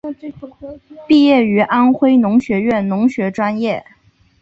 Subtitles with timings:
[1.07, 3.85] 毕业于安徽农学院农学专业。